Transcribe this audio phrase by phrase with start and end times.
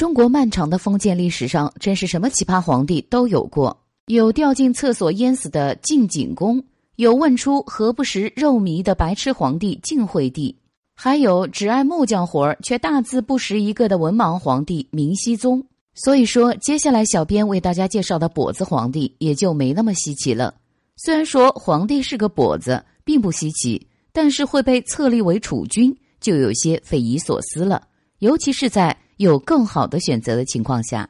[0.00, 3.78] 中国漫长的封建历史上，真是什么奇葩皇帝都有过。
[4.06, 6.64] 有掉进厕所淹死的晋景公，
[6.96, 10.56] 有问出何不食肉糜的白痴皇帝晋惠帝，
[10.96, 15.62] 还有只爱木匠活儿却大字不识一个的文盲皇帝明熹宗。
[15.92, 20.54] 所以说，接下来小编为大家介绍的跛子皇帝也就没那么稀奇了。
[20.96, 27.86] 虽然说皇帝是个跛子，并不稀奇，但是会被册立为储君，就有些匪夷所思了。
[28.20, 31.06] 尤其是在有更好的选择的情况下，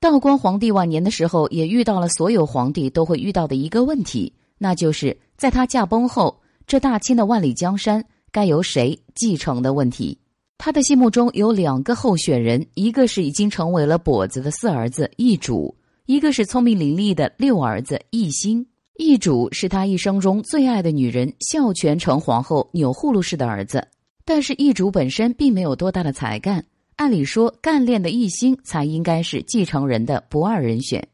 [0.00, 10.16] 道光皇帝晚年的时候，也遇到了所有皇帝都会遇到的一个问题，那就是在他驾崩后，这大清的万里江山该由谁继承的问题。
[10.56, 15.76] 他的心目中有两个候选人，一个是已经成为了跛子的四儿子奕主，
[16.06, 18.66] 一个是聪明伶俐的六儿子奕欣。
[18.98, 23.86] 奕主是他一生中最爱的女人孝全成皇后钮祜禄氏的儿子，
[24.24, 26.64] 但是奕主本身并没有多大的才干。
[27.02, 31.04] 按理说，干练的奕欣才应该是继承人的不二人选，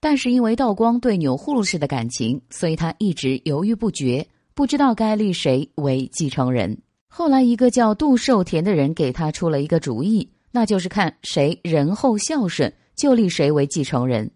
[0.00, 6.76] 但是因为道光对钮祜禄氏的感情，所以他一直犹豫不决，不知道该立谁为继承人。
[7.06, 14.28] 后来，一个叫杜寿田的人给他出了一个主意，那就是看谁仁厚孝顺，就立谁为继承人。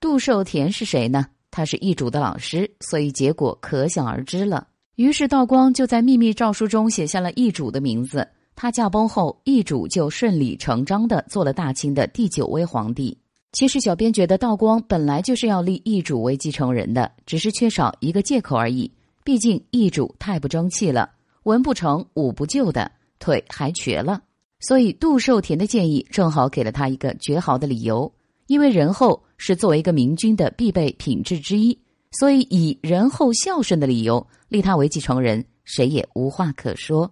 [0.00, 1.26] 杜寿田是谁呢？
[1.52, 4.66] 他是奕主的老师，所以结果可想而知了。
[4.96, 8.26] 于是道光就在秘密诏书中写下了奕主的名字。
[8.56, 13.16] 他驾崩后，奕主就顺理成章的做了大清的第九位皇帝。
[13.52, 18.90] 其实，小编觉得道光本来就是要立奕主为继承人的，只是缺少一个借口而已。
[19.22, 21.10] 毕竟奕主太不争气了，
[21.42, 24.22] 文不成，武不就的，腿还瘸了。
[24.60, 28.10] 所以杜寿田的建议正好给了他一个绝好的理由，
[28.46, 31.78] 因为仁厚是作为一个明君的必备品质之一，
[32.12, 37.10] 所以以仁厚孝顺的理由立他为继承人，谁也无话可说。